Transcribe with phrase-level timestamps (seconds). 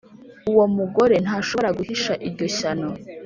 [0.49, 2.89] Uwomugore ntashobora guhisha iryo shyano.